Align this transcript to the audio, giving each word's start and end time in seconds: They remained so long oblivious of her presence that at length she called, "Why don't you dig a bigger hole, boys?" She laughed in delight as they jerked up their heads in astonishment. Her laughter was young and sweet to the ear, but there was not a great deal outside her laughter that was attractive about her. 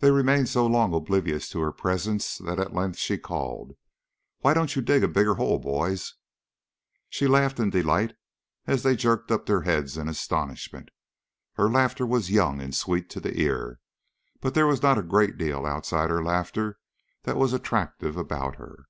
They 0.00 0.10
remained 0.10 0.48
so 0.48 0.66
long 0.66 0.92
oblivious 0.92 1.54
of 1.54 1.60
her 1.60 1.70
presence 1.70 2.36
that 2.38 2.58
at 2.58 2.74
length 2.74 2.98
she 2.98 3.16
called, 3.16 3.76
"Why 4.40 4.52
don't 4.54 4.74
you 4.74 4.82
dig 4.82 5.04
a 5.04 5.06
bigger 5.08 5.34
hole, 5.34 5.60
boys?" 5.60 6.14
She 7.08 7.28
laughed 7.28 7.60
in 7.60 7.70
delight 7.70 8.16
as 8.66 8.82
they 8.82 8.96
jerked 8.96 9.30
up 9.30 9.46
their 9.46 9.60
heads 9.60 9.96
in 9.96 10.08
astonishment. 10.08 10.88
Her 11.52 11.68
laughter 11.70 12.04
was 12.04 12.28
young 12.28 12.60
and 12.60 12.74
sweet 12.74 13.08
to 13.10 13.20
the 13.20 13.40
ear, 13.40 13.78
but 14.40 14.54
there 14.54 14.66
was 14.66 14.82
not 14.82 14.98
a 14.98 15.02
great 15.04 15.38
deal 15.38 15.64
outside 15.64 16.10
her 16.10 16.24
laughter 16.24 16.80
that 17.22 17.36
was 17.36 17.52
attractive 17.52 18.16
about 18.16 18.56
her. 18.56 18.86